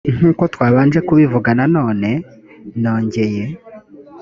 [0.15, 2.09] nk uko twabanje kubivuga na none
[2.81, 3.43] nongeye